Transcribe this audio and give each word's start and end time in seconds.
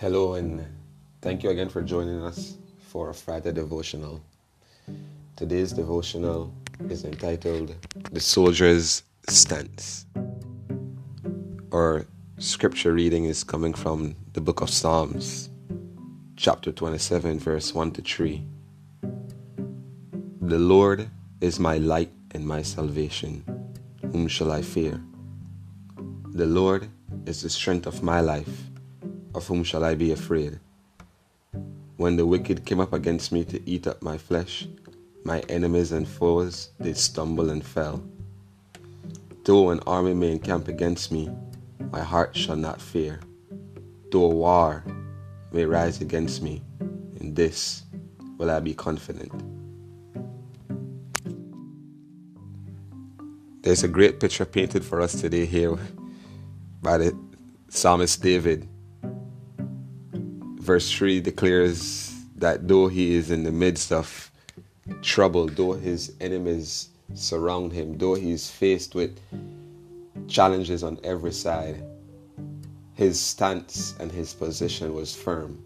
Hello, 0.00 0.32
and 0.32 0.64
thank 1.20 1.42
you 1.42 1.50
again 1.50 1.68
for 1.68 1.82
joining 1.82 2.22
us 2.22 2.56
for 2.88 3.10
a 3.10 3.14
Friday 3.14 3.52
devotional. 3.52 4.22
Today's 5.36 5.72
devotional 5.72 6.54
is 6.88 7.04
entitled 7.04 7.76
The 8.10 8.18
Soldier's 8.18 9.02
Stance. 9.28 10.06
Our 11.70 12.06
scripture 12.38 12.94
reading 12.94 13.26
is 13.26 13.44
coming 13.44 13.74
from 13.74 14.16
the 14.32 14.40
book 14.40 14.62
of 14.62 14.70
Psalms, 14.70 15.50
chapter 16.34 16.72
27, 16.72 17.38
verse 17.38 17.74
1 17.74 17.90
to 17.90 18.00
3. 18.00 18.42
The 20.40 20.58
Lord 20.58 21.10
is 21.42 21.60
my 21.60 21.76
light 21.76 22.12
and 22.30 22.46
my 22.46 22.62
salvation. 22.62 23.44
Whom 24.12 24.28
shall 24.28 24.50
I 24.50 24.62
fear? 24.62 24.98
The 26.32 26.46
Lord 26.46 26.88
is 27.26 27.42
the 27.42 27.50
strength 27.50 27.86
of 27.86 28.02
my 28.02 28.20
life 28.22 28.69
of 29.34 29.46
whom 29.46 29.64
shall 29.64 29.84
I 29.84 29.94
be 29.94 30.12
afraid? 30.12 30.58
When 31.96 32.16
the 32.16 32.26
wicked 32.26 32.64
came 32.64 32.80
up 32.80 32.92
against 32.92 33.30
me 33.32 33.44
to 33.44 33.68
eat 33.68 33.86
up 33.86 34.02
my 34.02 34.16
flesh, 34.16 34.66
my 35.24 35.40
enemies 35.48 35.92
and 35.92 36.08
foes 36.08 36.70
did 36.80 36.96
stumble 36.96 37.50
and 37.50 37.64
fell. 37.64 38.02
Though 39.44 39.70
an 39.70 39.80
army 39.86 40.14
may 40.14 40.32
encamp 40.32 40.68
against 40.68 41.12
me, 41.12 41.30
my 41.90 42.00
heart 42.00 42.36
shall 42.36 42.56
not 42.56 42.80
fear. 42.80 43.20
Though 44.10 44.28
war 44.28 44.84
may 45.52 45.64
rise 45.64 46.00
against 46.00 46.42
me, 46.42 46.62
in 47.20 47.34
this 47.34 47.82
will 48.38 48.50
I 48.50 48.60
be 48.60 48.74
confident. 48.74 49.32
There's 53.62 53.82
a 53.82 53.88
great 53.88 54.20
picture 54.20 54.46
painted 54.46 54.84
for 54.84 55.02
us 55.02 55.20
today 55.20 55.44
here 55.44 55.76
by 56.80 56.96
the 56.96 57.18
psalmist 57.68 58.22
David 58.22 58.66
verse 60.70 60.92
3 60.92 61.20
declares 61.20 62.14
that 62.36 62.68
though 62.68 62.86
he 62.86 63.16
is 63.16 63.32
in 63.32 63.42
the 63.42 63.50
midst 63.50 63.90
of 63.90 64.30
trouble, 65.02 65.48
though 65.48 65.72
his 65.72 66.12
enemies 66.20 66.90
surround 67.12 67.72
him, 67.72 67.98
though 67.98 68.14
he 68.14 68.30
is 68.30 68.48
faced 68.48 68.94
with 68.94 69.18
challenges 70.28 70.84
on 70.84 70.96
every 71.02 71.32
side, 71.32 71.82
his 72.94 73.18
stance 73.18 73.96
and 73.98 74.12
his 74.12 74.32
position 74.32 74.94
was 74.94 75.12
firm. 75.12 75.58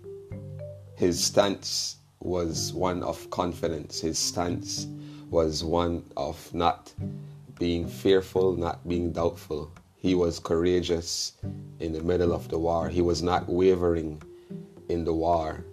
His 0.97 1.23
stance 1.23 1.97
was 2.21 2.73
one 2.73 3.03
of 3.03 3.29
confidence. 3.29 4.01
His 4.01 4.19
stance 4.19 4.87
was 5.29 5.63
one 5.63 6.03
of 6.17 6.39
not 6.55 6.95
being 7.59 7.87
fearful, 7.87 8.57
not 8.57 8.89
being 8.89 9.13
doubtful. 9.13 9.71
He 9.97 10.15
was 10.15 10.39
courageous 10.39 11.35
in 11.79 11.93
the 11.93 12.03
middle 12.03 12.33
of 12.33 12.49
the 12.49 12.59
war. 12.59 12.89
He 12.89 13.03
was 13.03 13.23
not 13.23 13.47
wavering 13.51 14.23
in 14.89 15.05
the 15.05 15.13
war. 15.13 15.65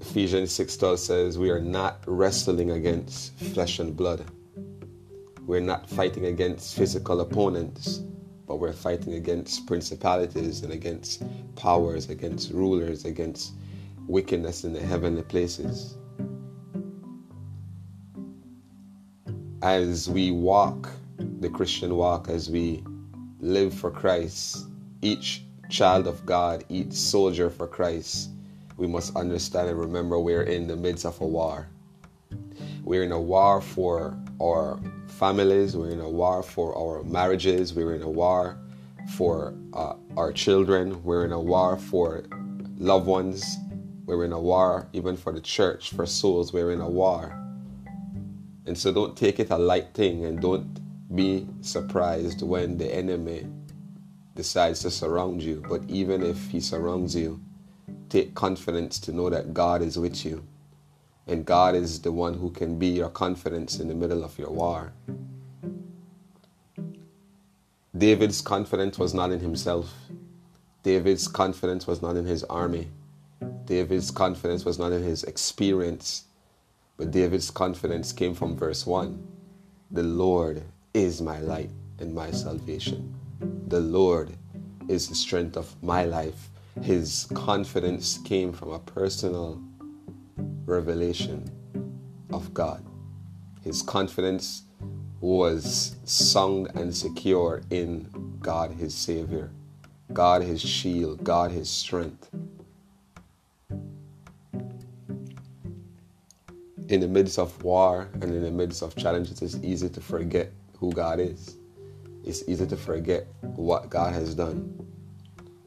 Ephesians 0.00 0.50
6:12 0.50 0.98
says, 0.98 1.38
We 1.38 1.50
are 1.50 1.60
not 1.60 2.02
wrestling 2.06 2.72
against 2.72 3.32
flesh 3.38 3.78
and 3.78 3.96
blood. 3.96 4.24
We're 5.46 5.60
not 5.60 5.88
fighting 5.88 6.26
against 6.26 6.76
physical 6.76 7.20
opponents, 7.20 8.02
but 8.46 8.56
we're 8.56 8.72
fighting 8.72 9.14
against 9.14 9.66
principalities 9.66 10.62
and 10.62 10.72
against 10.72 11.22
powers, 11.54 12.08
against 12.10 12.50
rulers, 12.50 13.04
against 13.04 13.52
wickedness 14.08 14.64
in 14.64 14.72
the 14.72 14.80
heavenly 14.80 15.22
places. 15.22 15.96
As 19.62 20.08
we 20.10 20.30
walk 20.30 20.90
the 21.40 21.50
Christian 21.50 21.94
walk, 21.94 22.28
as 22.28 22.50
we 22.50 22.82
live 23.40 23.72
for 23.72 23.90
Christ, 23.90 24.66
each 25.02 25.44
child 25.70 26.06
of 26.06 26.26
God, 26.26 26.64
each 26.68 26.92
soldier 26.92 27.48
for 27.48 27.66
Christ, 27.66 28.30
we 28.76 28.86
must 28.86 29.16
understand 29.16 29.68
and 29.68 29.78
remember 29.78 30.18
we're 30.18 30.42
in 30.42 30.66
the 30.66 30.76
midst 30.76 31.06
of 31.06 31.20
a 31.20 31.26
war. 31.26 31.68
We're 32.82 33.04
in 33.04 33.12
a 33.12 33.20
war 33.20 33.60
for 33.60 34.18
our 34.42 34.78
families, 35.06 35.76
we're 35.76 35.90
in 35.90 36.00
a 36.00 36.08
war 36.08 36.42
for 36.42 36.76
our 36.76 37.04
marriages, 37.04 37.72
we're 37.72 37.94
in 37.94 38.02
a 38.02 38.10
war 38.10 38.58
for 39.16 39.54
uh, 39.72 39.94
our 40.16 40.32
children, 40.32 41.02
we're 41.04 41.24
in 41.24 41.32
a 41.32 41.40
war 41.40 41.76
for 41.76 42.24
loved 42.78 43.06
ones, 43.06 43.56
we're 44.06 44.24
in 44.24 44.32
a 44.32 44.40
war 44.40 44.88
even 44.92 45.16
for 45.16 45.32
the 45.32 45.40
church, 45.40 45.90
for 45.90 46.06
souls, 46.06 46.52
we're 46.52 46.72
in 46.72 46.80
a 46.80 46.88
war. 46.88 47.36
And 48.66 48.76
so 48.76 48.92
don't 48.92 49.16
take 49.16 49.38
it 49.38 49.50
a 49.50 49.58
light 49.58 49.94
thing 49.94 50.24
and 50.24 50.40
don't 50.40 50.80
be 51.14 51.46
surprised 51.60 52.42
when 52.42 52.78
the 52.78 52.92
enemy 52.92 53.46
decides 54.34 54.80
to 54.80 54.90
surround 54.90 55.42
you. 55.42 55.62
But 55.68 55.82
even 55.88 56.22
if 56.22 56.50
he 56.50 56.60
surrounds 56.60 57.14
you, 57.14 57.40
take 58.08 58.34
confidence 58.34 58.98
to 59.00 59.12
know 59.12 59.30
that 59.30 59.54
God 59.54 59.82
is 59.82 59.98
with 59.98 60.24
you. 60.24 60.44
And 61.26 61.44
God 61.44 61.74
is 61.74 62.00
the 62.00 62.12
one 62.12 62.34
who 62.34 62.50
can 62.50 62.78
be 62.78 62.88
your 62.88 63.10
confidence 63.10 63.78
in 63.78 63.88
the 63.88 63.94
middle 63.94 64.24
of 64.24 64.38
your 64.38 64.50
war. 64.50 64.92
David's 67.96 68.40
confidence 68.40 68.98
was 68.98 69.14
not 69.14 69.30
in 69.30 69.40
himself. 69.40 69.92
David's 70.82 71.28
confidence 71.28 71.86
was 71.86 72.00
not 72.00 72.16
in 72.16 72.24
his 72.24 72.44
army. 72.44 72.88
David's 73.66 74.10
confidence 74.10 74.64
was 74.64 74.78
not 74.78 74.92
in 74.92 75.02
his 75.02 75.22
experience. 75.24 76.24
But 76.96 77.10
David's 77.10 77.50
confidence 77.50 78.12
came 78.12 78.34
from 78.34 78.56
verse 78.56 78.86
1 78.86 79.26
The 79.90 80.02
Lord 80.02 80.62
is 80.94 81.20
my 81.20 81.40
light 81.40 81.70
and 81.98 82.14
my 82.14 82.30
salvation. 82.30 83.19
The 83.70 83.78
Lord 83.78 84.36
is 84.88 85.06
the 85.08 85.14
strength 85.14 85.56
of 85.56 85.80
my 85.80 86.04
life. 86.04 86.50
His 86.82 87.28
confidence 87.34 88.18
came 88.24 88.52
from 88.52 88.72
a 88.72 88.80
personal 88.80 89.62
revelation 90.66 91.48
of 92.32 92.52
God. 92.52 92.84
His 93.62 93.80
confidence 93.80 94.64
was 95.20 95.94
sung 96.02 96.66
and 96.74 96.92
secure 96.92 97.62
in 97.70 98.08
God, 98.40 98.72
his 98.72 98.92
Savior, 98.92 99.52
God, 100.12 100.42
his 100.42 100.60
shield, 100.60 101.22
God, 101.22 101.52
his 101.52 101.70
strength. 101.70 102.28
In 106.88 106.98
the 106.98 107.06
midst 107.06 107.38
of 107.38 107.62
war 107.62 108.08
and 108.14 108.24
in 108.24 108.42
the 108.42 108.50
midst 108.50 108.82
of 108.82 108.96
challenges, 108.96 109.40
it's 109.42 109.54
easy 109.62 109.88
to 109.90 110.00
forget 110.00 110.50
who 110.80 110.90
God 110.90 111.20
is 111.20 111.59
it's 112.24 112.42
easy 112.48 112.66
to 112.66 112.76
forget 112.76 113.26
what 113.40 113.90
God 113.90 114.12
has 114.12 114.34
done. 114.34 114.86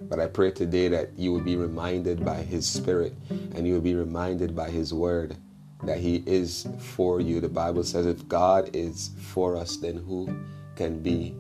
But 0.01 0.19
I 0.19 0.27
pray 0.27 0.51
today 0.51 0.87
that 0.89 1.17
you 1.17 1.31
will 1.31 1.41
be 1.41 1.55
reminded 1.55 2.23
by 2.23 2.35
His 2.35 2.67
Spirit 2.67 3.15
and 3.29 3.65
you 3.67 3.73
will 3.73 3.81
be 3.81 3.95
reminded 3.95 4.55
by 4.55 4.69
His 4.69 4.93
Word 4.93 5.37
that 5.83 5.99
He 5.99 6.23
is 6.25 6.67
for 6.79 7.19
you. 7.19 7.39
The 7.39 7.49
Bible 7.49 7.83
says, 7.83 8.05
if 8.05 8.27
God 8.27 8.69
is 8.75 9.11
for 9.19 9.55
us, 9.55 9.77
then 9.77 9.97
who 9.97 10.29
can 10.75 11.01
be 11.01 11.35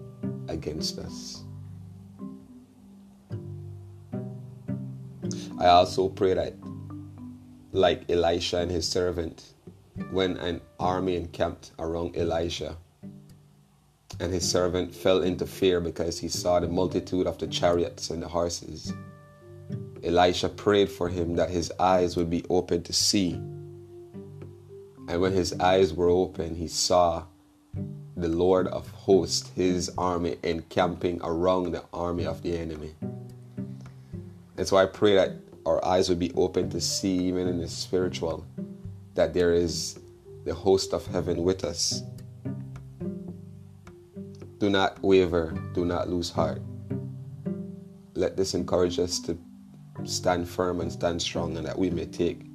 against 0.47 0.99
us? 0.99 1.43
I 5.59 5.67
also 5.67 6.09
pray 6.09 6.33
that, 6.33 6.55
like 7.71 8.09
Elisha 8.09 8.57
and 8.57 8.71
his 8.71 8.87
servant, 8.87 9.53
when 10.11 10.37
an 10.37 10.61
army 10.79 11.15
encamped 11.15 11.71
around 11.79 12.17
Elisha, 12.17 12.75
and 14.19 14.33
his 14.33 14.49
servant 14.49 14.93
fell 14.93 15.21
into 15.21 15.45
fear 15.45 15.79
because 15.79 16.19
he 16.19 16.27
saw 16.27 16.59
the 16.59 16.67
multitude 16.67 17.27
of 17.27 17.37
the 17.37 17.47
chariots 17.47 18.09
and 18.09 18.21
the 18.21 18.27
horses. 18.27 18.93
Elisha 20.03 20.49
prayed 20.49 20.89
for 20.89 21.09
him 21.09 21.35
that 21.35 21.49
his 21.49 21.71
eyes 21.79 22.17
would 22.17 22.29
be 22.29 22.45
open 22.49 22.83
to 22.83 22.93
see. 22.93 23.33
And 25.07 25.21
when 25.21 25.33
his 25.33 25.53
eyes 25.59 25.93
were 25.93 26.09
open, 26.09 26.55
he 26.55 26.67
saw 26.67 27.23
the 28.15 28.27
Lord 28.27 28.67
of 28.67 28.89
hosts, 28.89 29.49
his 29.55 29.91
army, 29.97 30.37
encamping 30.43 31.19
around 31.23 31.71
the 31.71 31.83
army 31.93 32.25
of 32.25 32.41
the 32.43 32.57
enemy. 32.57 32.93
And 34.57 34.67
so 34.67 34.77
I 34.77 34.85
pray 34.85 35.15
that 35.15 35.31
our 35.65 35.83
eyes 35.83 36.09
would 36.09 36.19
be 36.19 36.31
open 36.35 36.69
to 36.69 36.81
see, 36.81 37.17
even 37.27 37.47
in 37.47 37.59
the 37.59 37.67
spiritual, 37.67 38.45
that 39.15 39.33
there 39.33 39.53
is 39.53 39.99
the 40.45 40.53
host 40.53 40.93
of 40.93 41.05
heaven 41.07 41.43
with 41.43 41.63
us 41.63 42.03
do 44.63 44.69
not 44.69 44.97
waver, 45.03 45.53
do 45.73 45.83
not 45.83 46.07
lose 46.07 46.29
heart. 46.29 46.61
Let 48.13 48.37
this 48.37 48.53
encourage 48.53 48.97
us 48.97 49.19
to 49.19 49.37
stand 50.05 50.47
firm 50.47 50.79
and 50.79 50.89
stand 50.89 51.21
strong, 51.21 51.57
and 51.57 51.67
that 51.67 51.77
we 51.77 51.89
may 51.89 52.05
take 52.05 52.45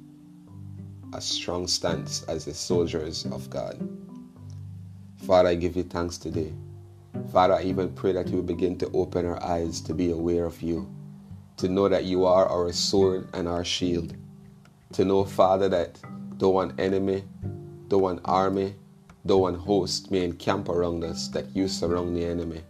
a 1.13 1.21
strong 1.21 1.67
stance 1.67 2.23
as 2.23 2.45
the 2.45 2.53
soldiers 2.55 3.27
of 3.27 3.47
God. 3.51 3.77
Father, 5.17 5.49
I 5.49 5.53
give 5.53 5.75
you 5.75 5.83
thanks 5.83 6.17
today. 6.17 6.51
Father, 7.31 7.53
I 7.53 7.61
even 7.61 7.93
pray 7.93 8.13
that 8.13 8.29
you 8.29 8.41
begin 8.41 8.75
to 8.79 8.89
open 8.95 9.27
our 9.27 9.43
eyes 9.43 9.79
to 9.81 9.93
be 9.93 10.09
aware 10.09 10.45
of 10.45 10.63
you, 10.63 10.91
to 11.57 11.67
know 11.67 11.87
that 11.87 12.05
you 12.05 12.25
are 12.25 12.47
our 12.47 12.71
sword 12.71 13.29
and 13.35 13.47
our 13.47 13.63
shield, 13.63 14.15
to 14.93 15.05
know, 15.05 15.25
Father, 15.25 15.69
that 15.69 15.99
though 16.39 16.59
an 16.61 16.73
enemy, 16.79 17.23
though 17.87 18.07
an 18.07 18.19
army, 18.25 18.73
though 19.29 19.45
an 19.45 19.53
host 19.53 20.09
may 20.09 20.23
encamp 20.23 20.69
around 20.69 21.03
us, 21.03 21.27
that 21.27 21.55
you 21.55 21.67
surround 21.67 22.17
the 22.17 22.25
enemy. 22.25 22.63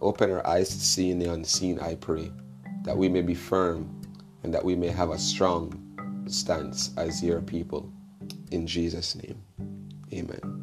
Open 0.00 0.30
our 0.30 0.46
eyes 0.46 0.68
to 0.68 0.78
see 0.78 1.10
in 1.10 1.18
the 1.18 1.32
unseen, 1.32 1.80
I 1.80 1.96
pray, 1.96 2.30
that 2.84 2.96
we 2.96 3.08
may 3.08 3.22
be 3.22 3.34
firm 3.34 4.00
and 4.44 4.54
that 4.54 4.64
we 4.64 4.76
may 4.76 4.86
have 4.86 5.10
a 5.10 5.18
strong 5.18 5.74
stance 6.28 6.92
as 6.96 7.24
your 7.24 7.40
people. 7.40 7.92
In 8.52 8.68
Jesus' 8.68 9.16
name, 9.16 9.42
amen. 10.12 10.59